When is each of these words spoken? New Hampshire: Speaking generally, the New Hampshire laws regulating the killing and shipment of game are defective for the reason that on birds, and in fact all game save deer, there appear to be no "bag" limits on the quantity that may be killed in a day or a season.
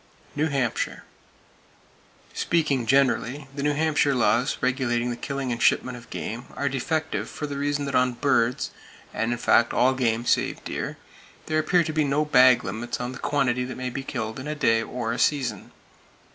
New 0.35 0.47
Hampshire: 0.47 1.03
Speaking 2.33 2.87
generally, 2.87 3.47
the 3.53 3.61
New 3.61 3.73
Hampshire 3.75 4.15
laws 4.15 4.57
regulating 4.59 5.11
the 5.11 5.15
killing 5.15 5.51
and 5.51 5.61
shipment 5.61 5.95
of 5.95 6.09
game 6.09 6.45
are 6.55 6.67
defective 6.67 7.29
for 7.29 7.45
the 7.45 7.55
reason 7.55 7.85
that 7.85 7.93
on 7.93 8.13
birds, 8.13 8.71
and 9.13 9.31
in 9.31 9.37
fact 9.37 9.73
all 9.75 9.93
game 9.93 10.25
save 10.25 10.63
deer, 10.63 10.97
there 11.45 11.59
appear 11.59 11.83
to 11.83 11.93
be 11.93 12.03
no 12.03 12.25
"bag" 12.25 12.63
limits 12.63 12.99
on 12.99 13.11
the 13.11 13.19
quantity 13.19 13.63
that 13.63 13.77
may 13.77 13.91
be 13.91 14.01
killed 14.01 14.39
in 14.39 14.47
a 14.47 14.55
day 14.55 14.81
or 14.81 15.13
a 15.13 15.19
season. 15.19 15.71